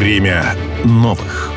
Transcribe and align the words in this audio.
Время 0.00 0.54
новых. 0.82 1.52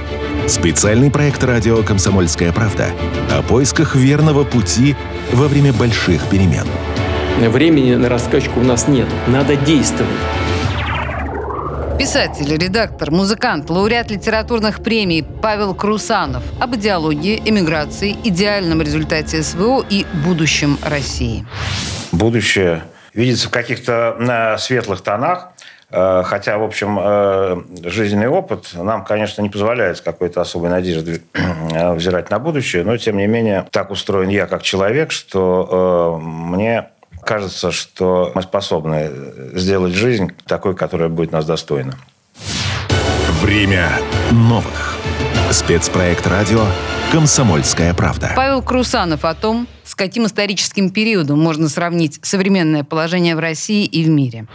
Специальный 0.49 1.09
проект 1.09 1.41
радио 1.45 1.81
«Комсомольская 1.81 2.51
правда» 2.51 2.89
о 3.31 3.41
поисках 3.41 3.95
верного 3.95 4.43
пути 4.43 4.97
во 5.31 5.47
время 5.47 5.71
больших 5.71 6.27
перемен. 6.27 6.65
Времени 7.39 7.95
на 7.95 8.09
раскачку 8.09 8.59
у 8.59 8.63
нас 8.63 8.89
нет. 8.89 9.07
Надо 9.27 9.55
действовать. 9.55 10.11
Писатель, 11.97 12.53
редактор, 12.57 13.11
музыкант, 13.11 13.69
лауреат 13.69 14.11
литературных 14.11 14.83
премий 14.83 15.23
Павел 15.23 15.73
Крусанов 15.73 16.43
об 16.59 16.75
идеологии, 16.75 17.41
эмиграции, 17.45 18.17
идеальном 18.25 18.81
результате 18.81 19.41
СВО 19.41 19.85
и 19.89 20.05
будущем 20.25 20.77
России. 20.83 21.45
Будущее 22.11 22.83
видится 23.13 23.47
в 23.47 23.51
каких-то 23.51 24.17
э, 24.19 24.57
светлых 24.57 24.99
тонах, 24.99 25.52
Хотя, 25.93 26.57
в 26.57 26.63
общем, 26.63 26.97
э, 26.99 27.61
жизненный 27.83 28.27
опыт 28.27 28.69
нам, 28.73 29.05
конечно, 29.05 29.43
не 29.43 29.49
позволяет 29.49 29.97
с 29.97 30.01
какой-то 30.01 30.41
особой 30.41 30.71
надеждой 30.71 31.21
взирать 31.95 32.31
на 32.31 32.39
будущее, 32.39 32.83
но, 32.83 32.97
тем 32.97 33.17
не 33.17 33.27
менее, 33.27 33.67
так 33.69 33.91
устроен 33.91 34.29
я 34.29 34.47
как 34.47 34.63
человек, 34.63 35.11
что 35.11 36.19
мне 36.19 36.87
кажется, 37.23 37.71
что 37.71 38.31
мы 38.33 38.41
способны 38.41 39.11
сделать 39.53 39.93
жизнь 39.93 40.31
такой, 40.47 40.75
которая 40.75 41.09
будет 41.09 41.31
нас 41.31 41.45
достойна. 41.45 41.93
Время 43.41 43.91
новых. 44.31 44.97
Спецпроект 45.51 46.25
радио 46.25 46.65
«Комсомольская 47.11 47.93
правда». 47.93 48.31
Павел 48.35 48.63
Крусанов 48.63 49.25
о 49.25 49.35
том, 49.35 49.67
с 49.83 49.93
каким 49.93 50.25
историческим 50.25 50.89
периодом 50.89 51.39
можно 51.39 51.69
сравнить 51.69 52.19
современное 52.23 52.83
положение 52.83 53.35
в 53.35 53.39
России 53.39 53.85
и 53.85 54.03
в 54.03 54.09
мире. 54.09 54.47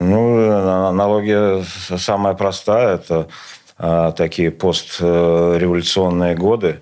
Ну, 0.00 0.50
аналогия 0.88 1.64
самая 1.96 2.34
простая. 2.34 2.96
Это 2.96 3.28
э, 3.78 4.12
такие 4.16 4.50
постреволюционные 4.52 6.36
годы. 6.36 6.80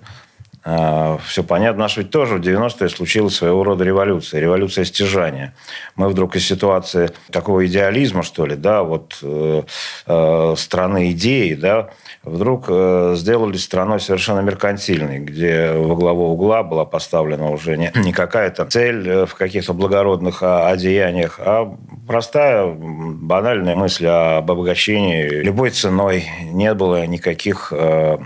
Э, 0.63 1.17
все 1.25 1.43
понятно. 1.43 1.79
У 1.79 1.83
нас 1.83 1.97
ведь 1.97 2.11
тоже 2.11 2.35
в 2.35 2.41
90-е 2.41 2.89
случилась 2.89 3.35
своего 3.35 3.63
рода 3.63 3.83
революция. 3.83 4.39
Революция 4.39 4.85
стяжания. 4.85 5.55
Мы 5.95 6.09
вдруг 6.09 6.35
из 6.35 6.45
ситуации 6.45 7.09
такого 7.31 7.65
идеализма, 7.65 8.21
что 8.21 8.45
ли, 8.45 8.55
да, 8.55 8.83
вот 8.83 9.17
э, 9.23 9.63
э, 10.05 10.55
страны 10.55 11.11
идеи, 11.11 11.55
да, 11.55 11.89
вдруг 12.27 12.65
э, 12.67 13.13
сделали 13.15 13.57
страной 13.57 13.99
совершенно 13.99 14.41
меркантильной, 14.41 15.19
где 15.19 15.71
во 15.71 15.95
главу 15.95 16.31
угла 16.33 16.63
была 16.63 16.85
поставлена 16.85 17.49
уже 17.49 17.77
не, 17.77 17.91
не 17.95 18.11
какая-то 18.11 18.65
цель 18.65 19.07
э, 19.07 19.25
в 19.25 19.35
каких-то 19.35 19.73
благородных 19.73 20.43
а, 20.43 20.67
одеяниях, 20.67 21.39
а 21.39 21.75
простая, 22.07 22.65
банальная 22.65 23.75
мысль 23.75 24.07
об 24.07 24.49
обогащении 24.49 25.27
любой 25.27 25.71
ценой. 25.71 26.25
Не 26.51 26.73
было 26.73 27.05
никаких 27.05 27.73
э, 27.75 28.17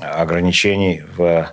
ограничений 0.00 1.02
в 1.16 1.52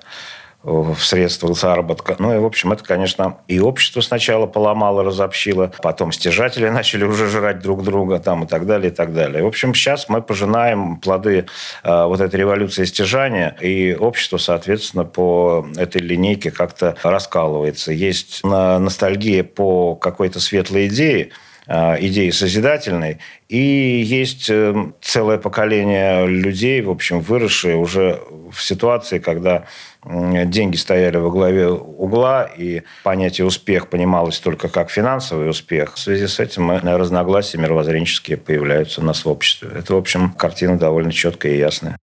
в 0.68 0.98
средствах 1.00 1.56
заработка. 1.56 2.18
Ну 2.20 2.36
и, 2.36 2.40
в 2.40 2.46
общем, 2.46 2.74
это, 2.74 2.84
конечно, 2.84 3.38
и 3.48 3.60
общество 3.60 4.02
сначала 4.02 4.48
поломало, 4.48 5.02
разобщило, 5.02 5.72
потом 5.82 6.12
стяжатели 6.12 6.68
начали 6.70 7.06
уже 7.06 7.28
жрать 7.28 7.60
друг 7.60 7.84
друга 7.84 8.20
там 8.20 8.44
и 8.44 8.48
так 8.48 8.66
далее, 8.66 8.92
и 8.92 8.94
так 8.94 9.14
далее. 9.14 9.44
В 9.44 9.48
общем, 9.48 9.74
сейчас 9.74 10.10
мы 10.10 10.22
пожинаем 10.22 10.98
плоды 10.98 11.46
э, 11.84 12.06
вот 12.06 12.20
этой 12.20 12.36
революции 12.38 12.84
стяжания, 12.84 13.56
и 13.62 13.96
общество, 13.96 14.38
соответственно, 14.38 15.06
по 15.06 15.66
этой 15.78 16.02
линейке 16.02 16.52
как-то 16.52 16.98
раскалывается. 17.02 17.94
Есть 17.94 18.44
ностальгия 18.44 19.46
по 19.46 19.96
какой-то 19.96 20.42
светлой 20.42 20.88
идее, 20.88 21.32
идеи 21.68 22.30
созидательной. 22.30 23.20
И 23.50 23.58
есть 23.58 24.50
э, 24.50 24.74
целое 25.02 25.38
поколение 25.38 26.26
людей, 26.26 26.82
в 26.82 26.90
общем, 26.90 27.20
выросшие 27.20 27.76
уже 27.76 28.22
в 28.52 28.62
ситуации, 28.62 29.20
когда 29.20 29.66
деньги 30.06 30.78
стояли 30.78 31.18
во 31.18 31.30
главе 31.30 31.68
угла, 31.68 32.44
и 32.44 32.84
понятие 33.04 33.46
«успех» 33.46 33.90
понималось 33.90 34.40
только 34.40 34.70
как 34.70 34.90
финансовый 34.90 35.50
успех. 35.50 35.96
В 35.96 36.00
связи 36.00 36.28
с 36.28 36.40
этим 36.40 36.72
разногласия 36.72 37.58
мировоззренческие 37.58 38.38
появляются 38.38 39.02
у 39.02 39.04
нас 39.04 39.26
в 39.26 39.30
обществе. 39.30 39.70
Это, 39.76 39.96
в 39.96 39.98
общем, 39.98 40.32
картина 40.32 40.78
довольно 40.78 41.12
четкая 41.12 41.54
и 41.54 41.58
ясная. 41.58 41.98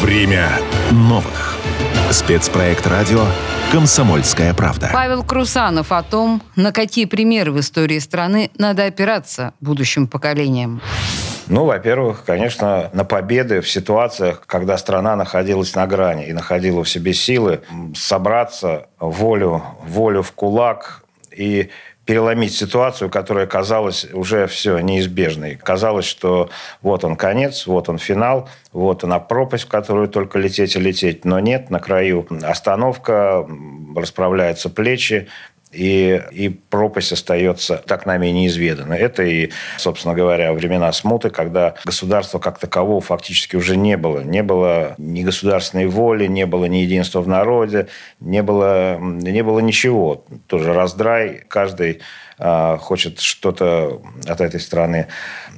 Время 0.00 0.50
новых. 0.92 1.47
Спецпроект 2.10 2.86
радио 2.86 3.26
«Комсомольская 3.70 4.54
правда». 4.54 4.88
Павел 4.94 5.22
Крусанов 5.22 5.92
о 5.92 6.02
том, 6.02 6.40
на 6.56 6.72
какие 6.72 7.04
примеры 7.04 7.52
в 7.52 7.60
истории 7.60 7.98
страны 7.98 8.50
надо 8.56 8.86
опираться 8.86 9.52
будущим 9.60 10.06
поколениям. 10.06 10.80
Ну, 11.48 11.66
во-первых, 11.66 12.24
конечно, 12.24 12.88
на 12.94 13.04
победы 13.04 13.60
в 13.60 13.68
ситуациях, 13.68 14.42
когда 14.46 14.78
страна 14.78 15.16
находилась 15.16 15.74
на 15.74 15.86
грани 15.86 16.26
и 16.26 16.32
находила 16.32 16.82
в 16.82 16.88
себе 16.88 17.12
силы 17.12 17.60
собраться, 17.94 18.86
волю, 18.98 19.62
волю 19.82 20.22
в 20.22 20.32
кулак 20.32 21.02
и 21.30 21.68
переломить 22.08 22.56
ситуацию, 22.56 23.10
которая 23.10 23.46
казалась 23.46 24.06
уже 24.14 24.46
все 24.46 24.78
неизбежной. 24.78 25.56
Казалось, 25.56 26.06
что 26.06 26.48
вот 26.80 27.04
он 27.04 27.16
конец, 27.16 27.66
вот 27.66 27.90
он 27.90 27.98
финал, 27.98 28.48
вот 28.72 29.04
она 29.04 29.18
пропасть, 29.18 29.64
в 29.64 29.68
которую 29.68 30.08
только 30.08 30.38
лететь 30.38 30.74
и 30.74 30.80
лететь. 30.80 31.26
Но 31.26 31.38
нет, 31.38 31.68
на 31.68 31.80
краю 31.80 32.26
остановка, 32.42 33.46
расправляются 33.94 34.70
плечи, 34.70 35.28
и, 35.72 36.22
и 36.32 36.48
пропасть 36.48 37.12
остается 37.12 37.76
так 37.76 38.06
нами 38.06 38.28
неизведанной. 38.28 38.98
Это 38.98 39.22
и, 39.22 39.50
собственно 39.76 40.14
говоря, 40.14 40.52
времена 40.52 40.92
смуты, 40.92 41.30
когда 41.30 41.74
государства 41.84 42.38
как 42.38 42.58
такового 42.58 43.00
фактически 43.00 43.56
уже 43.56 43.76
не 43.76 43.96
было. 43.96 44.20
Не 44.20 44.42
было 44.42 44.94
ни 44.98 45.22
государственной 45.22 45.86
воли, 45.86 46.26
не 46.26 46.46
было 46.46 46.64
ни 46.64 46.78
единства 46.78 47.20
в 47.20 47.28
народе, 47.28 47.88
не 48.20 48.42
было, 48.42 48.98
не 48.98 49.42
было 49.42 49.58
ничего. 49.58 50.24
Тоже 50.46 50.72
раздрай, 50.72 51.42
каждый 51.48 52.00
хочет 52.38 53.20
что-то 53.20 54.00
от 54.26 54.40
этой 54.40 54.60
страны 54.60 55.08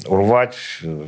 урвать. 0.06 0.56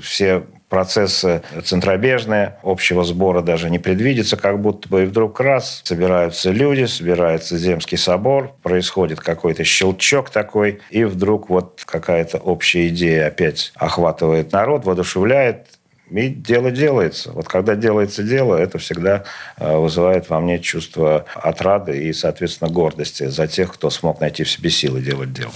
Все 0.02 0.44
процессы 0.72 1.42
центробежные, 1.64 2.56
общего 2.62 3.04
сбора 3.04 3.42
даже 3.42 3.68
не 3.68 3.78
предвидится, 3.78 4.38
как 4.38 4.58
будто 4.58 4.88
бы 4.88 5.02
и 5.02 5.04
вдруг 5.04 5.38
раз 5.38 5.82
собираются 5.84 6.50
люди, 6.50 6.84
собирается 6.86 7.58
Земский 7.58 7.98
собор, 7.98 8.54
происходит 8.62 9.20
какой-то 9.20 9.64
щелчок 9.64 10.30
такой, 10.30 10.80
и 10.88 11.04
вдруг 11.04 11.50
вот 11.50 11.82
какая-то 11.84 12.38
общая 12.38 12.88
идея 12.88 13.26
опять 13.26 13.70
охватывает 13.76 14.52
народ, 14.52 14.86
воодушевляет, 14.86 15.66
и 16.16 16.28
дело 16.28 16.70
делается. 16.70 17.32
Вот 17.32 17.48
когда 17.48 17.74
делается 17.74 18.22
дело, 18.22 18.56
это 18.56 18.78
всегда 18.78 19.24
э, 19.58 19.76
вызывает 19.76 20.28
во 20.28 20.40
мне 20.40 20.58
чувство 20.58 21.24
отрады 21.34 21.98
и, 21.98 22.12
соответственно, 22.12 22.70
гордости 22.70 23.26
за 23.26 23.46
тех, 23.46 23.72
кто 23.72 23.90
смог 23.90 24.20
найти 24.20 24.44
в 24.44 24.50
себе 24.50 24.70
силы 24.70 25.00
делать 25.00 25.32
дело. 25.32 25.52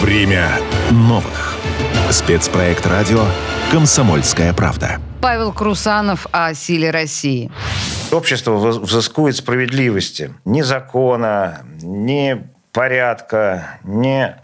Время 0.00 0.48
новых. 0.90 1.56
Спецпроект 2.10 2.86
радио 2.86 3.24
«Комсомольская 3.70 4.52
правда». 4.54 4.98
Павел 5.20 5.52
Крусанов 5.52 6.26
о 6.30 6.54
силе 6.54 6.90
России. 6.90 7.50
Общество 8.12 8.56
взыскует 8.56 9.36
справедливости. 9.36 10.32
Ни 10.44 10.62
закона, 10.62 11.60
ни 11.82 12.48
порядка, 12.78 13.80
не 13.82 14.36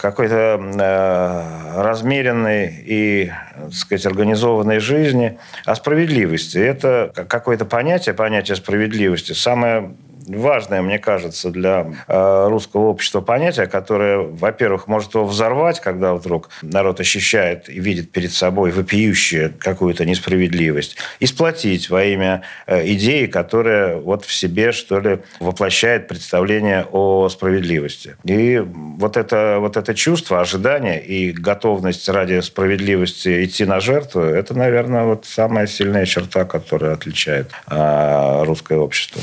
какой-то 0.00 0.58
э, 0.58 1.82
размеренной 1.82 2.74
и, 2.86 3.30
так 3.54 3.74
сказать, 3.74 4.06
организованной 4.06 4.78
жизни, 4.78 5.38
а 5.66 5.74
справедливости. 5.74 6.56
Это 6.56 7.12
какое-то 7.28 7.66
понятие, 7.66 8.14
понятие 8.14 8.56
справедливости, 8.56 9.34
самое 9.34 9.94
важное, 10.26 10.82
мне 10.82 10.98
кажется, 10.98 11.50
для 11.50 11.92
э, 12.06 12.48
русского 12.48 12.88
общества 12.88 13.20
понятие, 13.20 13.66
которое, 13.66 14.18
во-первых, 14.18 14.86
может 14.86 15.14
его 15.14 15.24
взорвать, 15.24 15.80
когда 15.80 16.14
вдруг 16.14 16.50
народ 16.62 17.00
ощущает 17.00 17.68
и 17.68 17.80
видит 17.80 18.10
перед 18.12 18.32
собой 18.32 18.70
вопиющую 18.70 19.52
какую-то 19.58 20.04
несправедливость, 20.04 20.96
и 21.20 21.26
сплотить 21.26 21.90
во 21.90 22.04
имя 22.04 22.42
э, 22.66 22.86
идеи, 22.92 23.26
которая 23.26 23.96
вот 23.96 24.24
в 24.24 24.32
себе, 24.32 24.72
что 24.72 25.00
ли, 25.00 25.18
воплощает 25.40 26.08
представление 26.08 26.86
о 26.90 27.28
справедливости. 27.28 28.16
И 28.24 28.58
вот 28.58 29.16
это, 29.16 29.58
вот 29.60 29.76
это 29.76 29.94
чувство, 29.94 30.40
ожидание 30.40 31.04
и 31.04 31.32
готовность 31.32 32.08
ради 32.08 32.40
справедливости 32.40 33.44
идти 33.44 33.64
на 33.64 33.80
жертву, 33.80 34.20
это, 34.20 34.54
наверное, 34.54 35.04
вот 35.04 35.26
самая 35.26 35.66
сильная 35.66 36.06
черта, 36.06 36.44
которая 36.44 36.94
отличает 36.94 37.50
э, 37.70 38.44
русское 38.44 38.78
общество. 38.78 39.20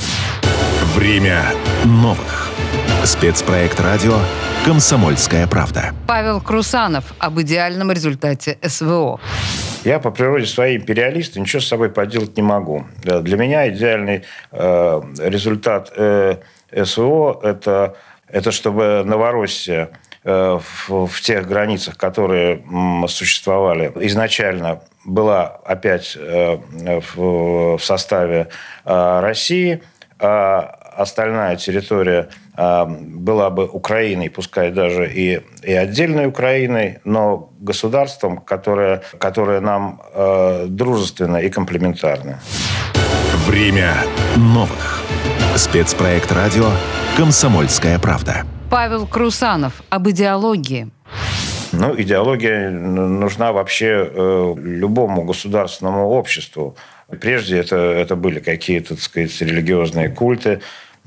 Время 0.96 1.44
новых. 1.86 2.50
Спецпроект 3.04 3.80
радио 3.80 4.18
«Комсомольская 4.66 5.46
правда». 5.46 5.94
Павел 6.08 6.42
Крусанов 6.42 7.14
об 7.20 7.40
идеальном 7.40 7.92
результате 7.92 8.58
СВО. 8.64 9.20
Я 9.86 10.00
по 10.00 10.10
природе 10.10 10.48
своей 10.48 10.78
империалист, 10.78 11.36
ничего 11.36 11.62
с 11.62 11.68
собой 11.68 11.92
поделать 11.92 12.36
не 12.38 12.42
могу. 12.42 12.86
Для 13.04 13.38
меня 13.38 13.70
идеальный 13.70 14.24
э, 14.52 15.02
результат 15.20 15.94
э, 15.96 16.38
СВО 16.84 17.40
это,– 17.44 17.96
это 18.28 18.52
чтобы 18.52 19.04
Новороссия 19.06 19.92
в, 20.24 21.08
в 21.08 21.22
тех 21.22 21.48
границах, 21.48 21.98
которые 21.98 22.64
существовали 23.08 23.92
изначально, 24.02 24.82
была 25.06 25.46
опять 25.64 26.18
в 26.18 27.80
составе 27.80 28.50
России, 28.84 29.82
а 30.20 30.79
остальная 31.02 31.56
территория 31.56 32.30
была 32.56 33.50
бы 33.50 33.68
Украиной, 33.68 34.30
пускай 34.30 34.72
даже 34.72 35.10
и, 35.12 35.42
и 35.64 35.74
отдельной 35.74 36.28
Украиной, 36.28 37.00
но 37.06 37.52
государством, 37.60 38.38
которое, 38.38 39.02
которое 39.18 39.62
нам 39.62 40.02
э, 40.14 40.66
дружественно 40.68 41.38
и 41.38 41.50
комплементарно. 41.50 42.40
Время 43.48 43.96
новых. 44.36 45.04
Спецпроект 45.56 46.32
радио 46.32 46.70
«Комсомольская 47.18 47.98
правда». 48.00 48.46
Павел 48.70 49.08
Крусанов 49.08 49.82
об 49.90 50.08
идеологии. 50.10 50.90
Ну, 51.72 52.00
идеология 52.00 52.70
нужна 52.70 53.52
вообще 53.52 54.10
э, 54.12 54.56
любому 54.58 55.24
государственному 55.24 56.10
обществу. 56.10 56.76
Прежде 57.22 57.58
это, 57.58 57.76
это 57.76 58.16
были 58.16 58.40
какие-то, 58.40 58.96
так 58.96 59.04
сказать, 59.04 59.42
религиозные 59.42 60.10
культы, 60.10 60.62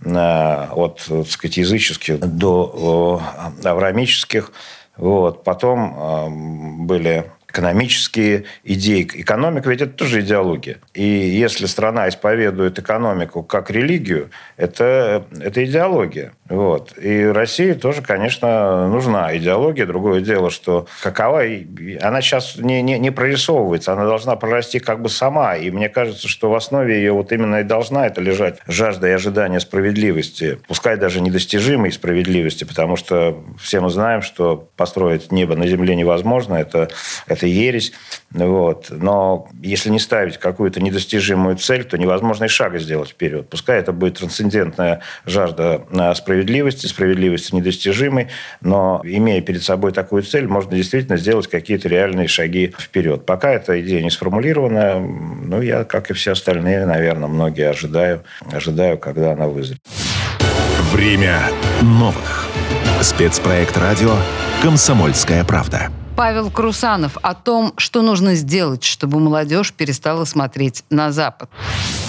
от, 0.04 1.04
так 1.08 1.26
сказать, 1.28 1.56
языческих 1.56 2.18
до 2.20 3.20
э, 3.62 3.68
авраамических. 3.68 4.52
Вот. 4.96 5.44
Потом 5.44 5.94
э, 5.96 6.84
были 6.84 7.30
экономические 7.52 8.44
идеи. 8.64 9.08
Экономика 9.14 9.68
ведь 9.68 9.82
это 9.82 9.92
тоже 9.92 10.20
идеология. 10.20 10.78
И 10.94 11.04
если 11.04 11.66
страна 11.66 12.08
исповедует 12.08 12.78
экономику 12.78 13.42
как 13.42 13.70
религию, 13.70 14.30
это, 14.56 15.26
это 15.38 15.64
идеология. 15.64 16.32
Вот. 16.48 16.92
И 16.98 17.24
России 17.24 17.72
тоже, 17.72 18.02
конечно, 18.02 18.88
нужна 18.88 19.36
идеология. 19.36 19.86
Другое 19.86 20.20
дело, 20.20 20.50
что 20.50 20.86
какова... 21.02 21.42
Она 22.00 22.20
сейчас 22.20 22.56
не, 22.56 22.82
не, 22.82 22.98
не 22.98 23.10
прорисовывается, 23.10 23.92
она 23.92 24.04
должна 24.04 24.36
прорасти 24.36 24.78
как 24.78 25.00
бы 25.00 25.08
сама. 25.08 25.56
И 25.56 25.70
мне 25.70 25.88
кажется, 25.88 26.28
что 26.28 26.50
в 26.50 26.54
основе 26.54 26.96
ее 26.96 27.12
вот 27.12 27.32
именно 27.32 27.60
и 27.60 27.64
должна 27.64 28.06
это 28.06 28.20
лежать 28.20 28.58
жажда 28.66 29.08
и 29.08 29.12
ожидание 29.12 29.60
справедливости. 29.60 30.58
Пускай 30.68 30.96
даже 30.96 31.20
недостижимой 31.20 31.92
справедливости, 31.92 32.64
потому 32.64 32.96
что 32.96 33.42
все 33.60 33.80
мы 33.80 33.90
знаем, 33.90 34.22
что 34.22 34.68
построить 34.76 35.32
небо 35.32 35.54
на 35.56 35.66
земле 35.66 35.96
невозможно. 35.96 36.54
Это, 36.54 36.88
это 37.26 37.41
это 37.42 37.46
ересь. 37.48 37.92
Вот. 38.30 38.86
Но 38.90 39.48
если 39.60 39.90
не 39.90 39.98
ставить 39.98 40.38
какую-то 40.38 40.80
недостижимую 40.80 41.56
цель, 41.56 41.84
то 41.84 41.98
невозможно 41.98 42.44
и 42.44 42.48
шага 42.48 42.78
сделать 42.78 43.10
вперед. 43.10 43.48
Пускай 43.50 43.80
это 43.80 43.92
будет 43.92 44.18
трансцендентная 44.18 45.00
жажда 45.26 45.82
э, 45.90 46.14
справедливости, 46.14 46.86
справедливости 46.86 47.54
недостижимой, 47.54 48.28
но 48.60 49.00
имея 49.04 49.40
перед 49.40 49.62
собой 49.62 49.92
такую 49.92 50.22
цель, 50.22 50.46
можно 50.46 50.76
действительно 50.76 51.16
сделать 51.16 51.48
какие-то 51.48 51.88
реальные 51.88 52.28
шаги 52.28 52.72
вперед. 52.78 53.26
Пока 53.26 53.50
эта 53.50 53.80
идея 53.80 54.02
не 54.02 54.10
сформулирована, 54.10 55.00
ну, 55.00 55.60
я, 55.60 55.84
как 55.84 56.10
и 56.10 56.14
все 56.14 56.32
остальные, 56.32 56.86
наверное, 56.86 57.28
многие 57.28 57.68
ожидаю, 57.68 58.22
ожидаю, 58.50 58.98
когда 58.98 59.32
она 59.32 59.48
вызрет. 59.48 59.78
Время 60.92 61.42
новых. 61.82 62.46
Спецпроект 63.00 63.76
радио 63.76 64.14
«Комсомольская 64.62 65.44
правда». 65.44 65.90
Павел 66.16 66.50
Крусанов 66.50 67.16
о 67.22 67.34
том, 67.34 67.72
что 67.76 68.02
нужно 68.02 68.34
сделать, 68.34 68.84
чтобы 68.84 69.18
молодежь 69.18 69.72
перестала 69.72 70.24
смотреть 70.24 70.84
на 70.90 71.10
Запад. 71.10 71.50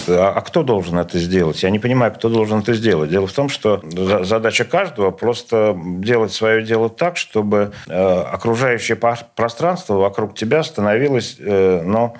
А, 0.07 0.33
а 0.35 0.41
кто 0.41 0.63
должен 0.63 0.99
это 0.99 1.19
сделать? 1.19 1.63
Я 1.63 1.69
не 1.69 1.79
понимаю, 1.79 2.13
кто 2.13 2.29
должен 2.29 2.59
это 2.59 2.73
сделать. 2.73 3.09
Дело 3.09 3.27
в 3.27 3.33
том, 3.33 3.49
что 3.49 3.81
задача 4.23 4.65
каждого 4.65 5.11
просто 5.11 5.77
делать 5.77 6.33
свое 6.33 6.63
дело 6.63 6.89
так, 6.89 7.17
чтобы 7.17 7.73
э, 7.87 7.93
окружающее 7.93 8.97
пространство 8.97 9.95
вокруг 9.95 10.35
тебя 10.35 10.63
становилось 10.63 11.37
э, 11.39 11.81
ну, 11.85 12.15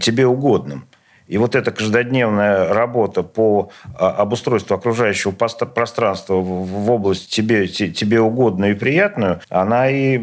тебе 0.00 0.26
угодным. 0.26 0.86
И 1.28 1.38
вот 1.38 1.54
эта 1.56 1.70
каждодневная 1.72 2.72
работа 2.72 3.22
по 3.22 3.70
а, 3.94 4.10
обустройству 4.10 4.74
окружающего 4.76 5.32
пространства 5.32 6.34
в 6.34 6.90
область 6.90 7.30
тебе, 7.34 7.66
тебе 7.66 8.20
угодную 8.20 8.72
и 8.72 8.74
приятную, 8.74 9.40
она 9.48 9.90
и... 9.90 10.18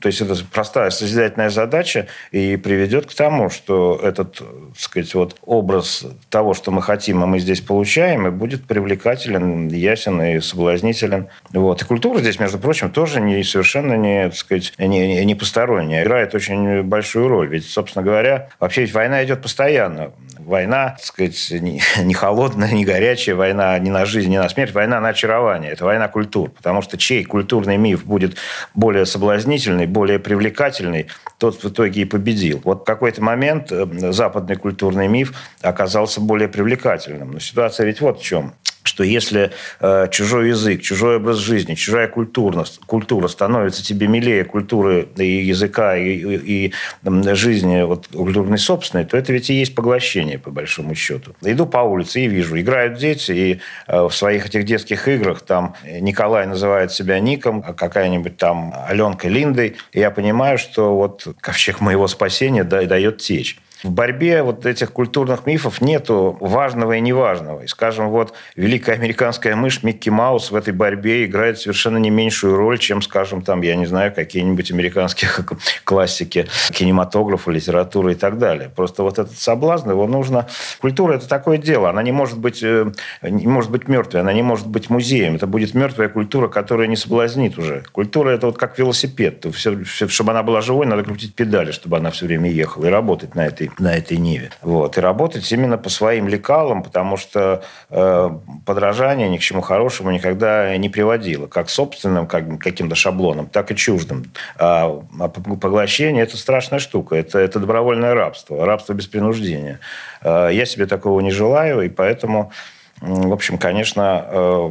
То 0.00 0.08
есть 0.08 0.20
это 0.20 0.34
простая 0.52 0.90
созидательная 0.90 1.50
задача 1.50 2.08
и 2.32 2.56
приведет 2.56 3.06
к 3.06 3.14
тому, 3.14 3.48
что 3.48 3.98
этот, 4.02 4.38
так 4.38 4.46
сказать, 4.76 5.14
вот 5.14 5.36
образ 5.46 6.04
того, 6.30 6.54
что 6.54 6.70
мы 6.70 6.82
хотим, 6.82 7.22
и 7.22 7.26
мы 7.26 7.38
здесь 7.38 7.60
получаем, 7.60 8.26
и 8.26 8.30
будет 8.30 8.64
привлекателен, 8.64 9.68
ясен 9.68 10.20
и 10.20 10.40
соблазнителен. 10.40 11.28
Вот. 11.52 11.82
И 11.82 11.84
культура 11.84 12.18
здесь, 12.18 12.40
между 12.40 12.58
прочим, 12.58 12.90
тоже 12.90 13.20
не, 13.20 13.42
совершенно 13.44 13.94
не, 13.94 14.24
так 14.24 14.36
сказать, 14.36 14.72
не, 14.78 15.24
не 15.24 15.34
посторонняя. 15.34 16.02
Играет 16.02 16.34
очень 16.34 16.82
большую 16.82 17.28
роль. 17.28 17.48
Ведь, 17.48 17.66
собственно 17.66 18.04
говоря, 18.04 18.48
вообще 18.58 18.82
ведь 18.82 18.94
война 18.94 19.24
идет 19.24 19.42
постоянно 19.42 20.10
война, 20.44 20.90
так 20.90 21.04
сказать, 21.04 21.50
не, 21.50 21.82
не 22.02 22.14
холодная, 22.14 22.70
не 22.70 22.84
горячая 22.84 23.34
война, 23.34 23.78
не 23.78 23.90
на 23.90 24.04
жизнь, 24.04 24.30
не 24.30 24.38
на 24.38 24.48
смерть, 24.48 24.72
война 24.72 25.00
на 25.00 25.08
очарование. 25.08 25.72
Это 25.72 25.84
война 25.84 26.08
культур. 26.08 26.50
Потому 26.50 26.82
что 26.82 26.96
чей 26.98 27.24
культурный 27.24 27.76
миф 27.76 28.04
будет 28.04 28.36
более 28.74 29.06
соблазнительный, 29.06 29.86
более 29.86 30.18
привлекательный, 30.18 31.08
тот 31.38 31.62
в 31.62 31.68
итоге 31.68 32.02
и 32.02 32.04
победил. 32.04 32.60
Вот 32.64 32.82
в 32.82 32.84
какой-то 32.84 33.22
момент 33.22 33.72
э, 33.72 33.86
западный 34.12 34.56
культурный 34.56 35.08
миф 35.08 35.34
оказался 35.62 36.20
более 36.20 36.48
привлекательным. 36.48 37.32
Но 37.32 37.38
ситуация 37.38 37.86
ведь 37.86 38.00
вот 38.00 38.20
в 38.20 38.24
чем 38.24 38.54
что 38.84 39.02
если 39.02 39.50
э, 39.80 40.08
чужой 40.10 40.48
язык, 40.48 40.82
чужой 40.82 41.16
образ 41.16 41.38
жизни, 41.38 41.74
чужая 41.74 42.06
культура, 42.06 42.64
культура 42.86 43.28
становится 43.28 43.82
тебе 43.82 44.06
милее 44.06 44.44
культуры 44.44 45.08
и 45.16 45.42
языка, 45.42 45.96
и, 45.96 46.10
и, 46.10 46.66
и 46.66 47.34
жизни 47.34 47.82
вот, 47.82 48.08
культурной 48.08 48.58
собственной, 48.58 49.06
то 49.06 49.16
это 49.16 49.32
ведь 49.32 49.48
и 49.48 49.54
есть 49.54 49.74
поглощение, 49.74 50.38
по 50.38 50.50
большому 50.50 50.94
счету. 50.94 51.34
Иду 51.40 51.66
по 51.66 51.78
улице 51.78 52.20
и 52.20 52.28
вижу, 52.28 52.60
играют 52.60 52.98
дети, 52.98 53.32
и 53.32 53.60
э, 53.88 54.02
в 54.02 54.14
своих 54.14 54.46
этих 54.46 54.64
детских 54.64 55.08
играх 55.08 55.40
там 55.40 55.74
Николай 55.84 56.46
называет 56.46 56.92
себя 56.92 57.18
Ником, 57.20 57.64
а 57.66 57.72
какая-нибудь 57.72 58.36
там 58.36 58.74
Аленка 58.86 59.28
Линдой, 59.28 59.76
и 59.92 60.00
я 60.00 60.10
понимаю, 60.10 60.58
что 60.58 60.94
вот 60.94 61.26
ковчег 61.40 61.80
моего 61.80 62.06
спасения 62.06 62.64
дает 62.64 63.18
течь. 63.18 63.58
В 63.84 63.90
борьбе 63.90 64.42
вот 64.42 64.64
этих 64.64 64.92
культурных 64.92 65.44
мифов 65.44 65.82
нету 65.82 66.38
важного 66.40 66.94
и 66.94 67.00
неважного. 67.00 67.64
И, 67.64 67.66
скажем, 67.66 68.08
вот 68.08 68.32
великая 68.56 68.94
американская 68.94 69.54
мышь 69.56 69.82
Микки 69.82 70.08
Маус 70.08 70.50
в 70.50 70.56
этой 70.56 70.72
борьбе 70.72 71.26
играет 71.26 71.58
совершенно 71.58 71.98
не 71.98 72.08
меньшую 72.08 72.56
роль, 72.56 72.78
чем, 72.78 73.02
скажем, 73.02 73.42
там, 73.42 73.60
я 73.60 73.76
не 73.76 73.84
знаю, 73.84 74.10
какие-нибудь 74.14 74.70
американские 74.70 75.30
классики 75.84 76.46
кинематографа, 76.72 77.50
литературы 77.50 78.12
и 78.12 78.14
так 78.14 78.38
далее. 78.38 78.70
Просто 78.74 79.02
вот 79.02 79.18
этот 79.18 79.38
соблазн, 79.38 79.90
его 79.90 80.06
нужно... 80.06 80.46
Культура– 80.80 81.12
это 81.16 81.28
такое 81.28 81.58
дело. 81.58 81.90
Она 81.90 82.02
не 82.02 82.12
может 82.12 82.38
быть, 82.38 82.62
э, 82.62 82.90
не 83.20 83.46
может 83.46 83.70
быть 83.70 83.86
мертвой, 83.86 84.22
она 84.22 84.32
не 84.32 84.42
может 84.42 84.66
быть 84.66 84.88
музеем. 84.88 85.34
Это 85.34 85.46
будет 85.46 85.74
мертвая 85.74 86.08
культура, 86.08 86.48
которая 86.48 86.86
не 86.86 86.96
соблазнит 86.96 87.58
уже. 87.58 87.82
Культура– 87.92 88.30
это 88.30 88.46
вот 88.46 88.56
как 88.56 88.78
велосипед. 88.78 89.44
Все, 89.52 89.84
чтобы 89.84 90.30
она 90.30 90.42
была 90.42 90.62
живой, 90.62 90.86
надо 90.86 91.04
крутить 91.04 91.34
педали, 91.34 91.72
чтобы 91.72 91.98
она 91.98 92.10
все 92.10 92.24
время 92.24 92.50
ехала 92.50 92.86
и 92.86 92.88
работать 92.88 93.34
на 93.34 93.44
этой 93.44 93.73
на 93.78 93.94
этой 93.96 94.16
ниве. 94.16 94.50
Вот. 94.62 94.96
И 94.96 95.00
работать 95.00 95.50
именно 95.52 95.78
по 95.78 95.88
своим 95.88 96.28
лекалам, 96.28 96.82
потому 96.82 97.16
что 97.16 97.62
э, 97.90 98.30
подражание 98.64 99.28
ни 99.28 99.38
к 99.38 99.40
чему 99.40 99.60
хорошему 99.60 100.10
никогда 100.10 100.76
не 100.76 100.88
приводило. 100.88 101.46
Как 101.46 101.70
собственным 101.70 102.26
как, 102.26 102.58
каким-то 102.58 102.94
шаблоном, 102.94 103.46
так 103.46 103.70
и 103.70 103.76
чуждым. 103.76 104.32
А, 104.56 105.02
а 105.18 105.28
поглощение– 105.28 106.22
это 106.24 106.36
страшная 106.36 106.78
штука. 106.78 107.16
Это, 107.16 107.38
это 107.38 107.58
добровольное 107.58 108.14
рабство. 108.14 108.64
Рабство 108.64 108.92
без 108.92 109.06
принуждения. 109.06 109.80
Э, 110.22 110.50
я 110.52 110.66
себе 110.66 110.86
такого 110.86 111.20
не 111.20 111.30
желаю, 111.30 111.82
и 111.82 111.88
поэтому... 111.88 112.52
В 113.00 113.32
общем, 113.32 113.58
конечно, 113.58 114.24
э, 114.24 114.70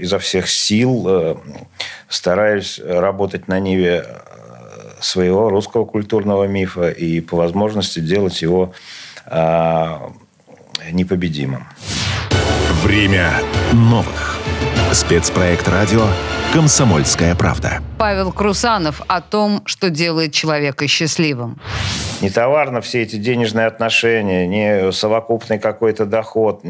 изо 0.00 0.18
всех 0.18 0.48
сил 0.50 1.06
э, 1.08 1.36
стараюсь 2.08 2.78
работать 2.78 3.48
на 3.48 3.58
ниве 3.58 4.04
своего 5.04 5.50
русского 5.50 5.84
культурного 5.84 6.44
мифа 6.44 6.88
и 6.88 7.20
по 7.20 7.36
возможности 7.36 8.00
делать 8.00 8.40
его 8.42 8.72
э, 9.26 9.98
непобедимым. 10.90 11.66
Время 12.82 13.32
новых. 13.72 14.38
Спецпроект 14.92 15.66
радио 15.68 16.06
«Комсомольская 16.52 17.34
правда». 17.34 17.80
Павел 17.98 18.32
Крусанов 18.32 19.02
о 19.08 19.20
том, 19.20 19.62
что 19.66 19.90
делает 19.90 20.32
человека 20.32 20.86
счастливым. 20.86 21.58
Не 22.20 22.30
товарно 22.30 22.80
все 22.80 23.02
эти 23.02 23.16
денежные 23.16 23.66
отношения, 23.66 24.46
не 24.46 24.92
совокупный 24.92 25.58
какой-то 25.58 26.06
доход, 26.06 26.62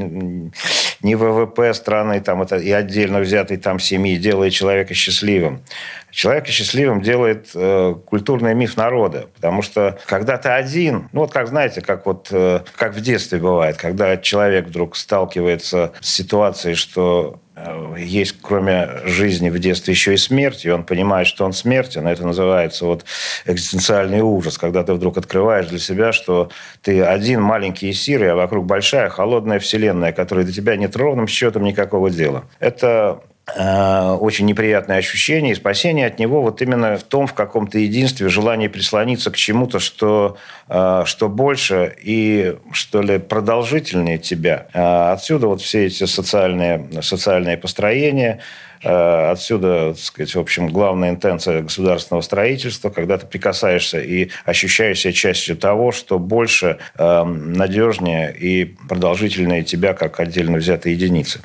не 1.05 1.15
ВВП 1.17 1.73
страны 1.75 2.21
там, 2.21 2.43
это 2.43 2.57
и 2.57 2.73
отдельно 2.73 3.21
взятый 3.21 3.59
там 3.59 3.79
семьи 3.79 4.17
делает 4.17 4.55
человека 4.55 4.95
счастливым. 4.95 5.63
Человека 6.11 6.51
счастливым 6.51 7.03
делает 7.03 7.51
э, 7.55 7.95
культурный 8.07 8.55
миф 8.55 8.77
народа. 8.77 9.29
Потому 9.35 9.61
что 9.61 9.99
когда 10.07 10.39
ты 10.39 10.49
один, 10.49 11.11
ну 11.13 11.21
вот 11.21 11.33
как 11.33 11.49
знаете, 11.49 11.83
как 11.83 12.07
вот 12.07 12.29
э, 12.31 12.61
как 12.77 12.95
в 12.95 13.01
детстве 13.03 13.39
бывает, 13.39 13.77
когда 13.77 14.17
человек 14.17 14.67
вдруг 14.67 14.97
сталкивается 14.97 15.93
с 16.01 16.09
ситуацией, 16.09 16.75
что 16.75 17.39
есть 17.97 18.37
кроме 18.43 18.89
жизни 19.05 19.49
в 19.49 19.59
детстве 19.59 19.93
еще 19.93 20.15
и 20.15 20.17
смерть, 20.17 20.65
и 20.65 20.71
он 20.71 20.85
понимает, 20.85 21.27
что 21.27 21.45
он 21.45 21.53
смертен. 21.53 22.07
Это 22.07 22.27
называется 22.27 22.85
вот 22.85 23.05
экзистенциальный 23.47 24.21
ужас, 24.21 24.59
когда 24.59 24.83
ты 24.83 24.93
вдруг 24.93 25.19
открываешь 25.19 25.67
для 25.67 25.79
себя, 25.79 26.13
что 26.13 26.51
ты 26.83 27.03
один 27.03 27.41
маленький 27.41 27.91
эсир, 27.91 28.25
а 28.25 28.35
вокруг 28.35 28.67
большая 28.67 29.09
холодная 29.09 29.59
вселенная, 29.59 30.13
которая 30.13 30.45
до 30.45 30.53
тебя 30.53 30.77
нет 30.77 30.97
ровным 30.97 31.29
счетом 31.29 31.65
никакого 31.65 32.11
дела. 32.11 32.45
Это 32.59 32.95
Э, 32.95 33.19
очень 33.47 34.47
неприятное 34.47 34.99
ощущение, 34.99 35.53
и 35.53 35.55
спасение 35.55 36.07
от 36.07 36.19
него 36.19 36.41
вот 36.41 36.63
именно 36.63 36.97
в 36.97 37.03
том, 37.03 37.27
в 37.27 37.35
каком-то 37.35 37.79
единстве, 37.79 38.29
желании 38.29 38.69
прислониться 38.69 39.31
к 39.31 39.37
чему-то, 39.37 39.81
что, 39.81 40.39
э, 40.69 41.03
что 41.05 41.29
больше 41.29 41.95
и, 42.03 42.57
что 42.73 43.03
ли, 43.03 43.19
продолжительнее 43.19 44.19
тебя. 44.19 44.69
Э, 44.73 45.13
отсюда 45.13 45.49
вот 45.49 45.61
все 45.61 45.87
эти 45.87 46.05
социальные, 46.05 47.03
социальные 47.03 47.59
построения, 47.59 48.41
Э, 48.85 49.31
отсюда, 49.31 49.95
так 49.95 49.99
сказать, 49.99 50.35
в 50.35 50.39
общем, 50.39 50.69
главная 50.69 51.11
интенция 51.11 51.63
государственного 51.63 52.21
строительства, 52.21 52.91
когда 52.91 53.17
ты 53.17 53.27
прикасаешься 53.27 53.99
и 53.99 54.29
ощущаешь 54.45 55.01
себя 55.01 55.13
частью 55.13 55.57
того, 55.57 55.91
что 55.91 56.19
больше, 56.19 56.79
э, 56.99 57.25
надежнее 57.25 58.35
и 58.37 58.77
продолжительнее 58.89 59.65
тебя, 59.65 59.95
как 59.95 60.21
отдельно 60.21 60.59
взятой 60.59 60.93
единицы. 60.93 61.41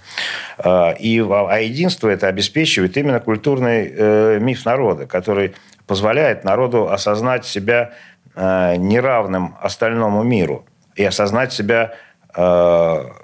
Э, 0.57 0.93
и, 0.99 1.19
а 1.21 1.57
единство 1.59 1.88
это 2.09 2.27
обеспечивает 2.27 2.95
именно 2.97 3.19
культурный 3.19 4.39
миф 4.39 4.65
народа, 4.65 5.07
который 5.07 5.55
позволяет 5.87 6.43
народу 6.43 6.89
осознать 6.89 7.45
себя 7.45 7.91
неравным 8.35 9.55
остальному 9.59 10.23
миру 10.23 10.65
и 10.95 11.03
осознать 11.03 11.51
себя 11.51 11.93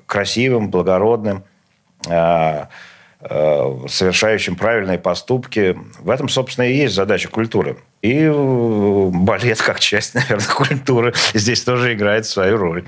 красивым, 0.08 0.72
благородным, 0.72 1.44
Э, 2.08 2.66
совершающим 3.28 4.56
правильные 4.56 5.00
поступки. 5.00 5.78
В 6.00 6.10
этом, 6.10 6.30
собственно, 6.30 6.66
и 6.66 6.76
есть 6.76 6.96
задача 6.96 7.30
культуры. 7.30 7.78
И 8.06 8.22
э, 8.22 9.10
балет, 9.12 9.62
как 9.62 9.80
часть, 9.80 10.14
наверное, 10.14 10.48
культуры, 10.48 11.14
здесь 11.34 11.64
тоже 11.64 11.94
играет 11.94 12.28
свою 12.28 12.58
роль. 12.58 12.86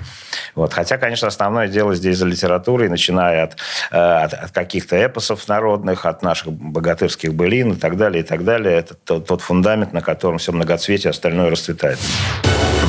Вот. 0.54 0.72
Хотя, 0.72 0.96
конечно, 0.96 1.26
основное 1.26 1.66
дело 1.66 1.94
здесь 1.94 2.18
за 2.18 2.26
литературой, 2.26 2.88
начиная 2.88 3.44
от, 3.44 3.56
э, 3.90 3.96
от, 3.96 4.32
от 4.34 4.50
каких-то 4.52 4.94
эпосов 4.96 5.48
народных, 5.48 6.06
от 6.06 6.22
наших 6.22 6.52
богатырских 6.52 7.34
былин 7.34 7.72
и 7.72 7.76
так 7.76 7.96
далее, 7.96 8.22
и 8.22 8.26
так 8.26 8.44
далее. 8.44 8.76
Это 8.76 8.94
тот, 8.94 9.26
тот 9.26 9.40
фундамент, 9.40 9.92
на 9.92 10.02
котором 10.02 10.38
все 10.38 10.52
многоцветие, 10.52 11.10
остальное 11.10 11.50
расцветает. 11.50 11.98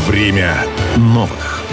Время 0.06 0.56
новых. 0.98 1.64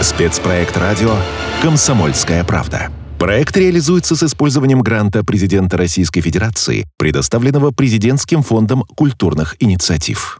Спецпроект 0.00 0.76
радио 0.76 1.14
«Комсомольская 1.60 2.44
правда». 2.44 2.90
Проект 3.24 3.56
реализуется 3.56 4.16
с 4.16 4.22
использованием 4.22 4.82
гранта 4.82 5.24
президента 5.24 5.78
Российской 5.78 6.20
Федерации, 6.20 6.86
предоставленного 6.98 7.70
Президентским 7.70 8.42
фондом 8.42 8.82
культурных 8.82 9.56
инициатив. 9.60 10.32